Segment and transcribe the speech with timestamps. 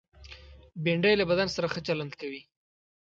[0.83, 2.41] بېنډۍ له بدن سره ښه چلند کوي